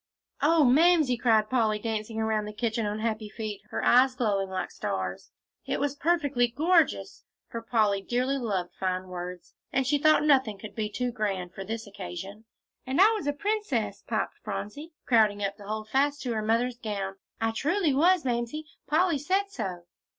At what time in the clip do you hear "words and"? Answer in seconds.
9.09-9.85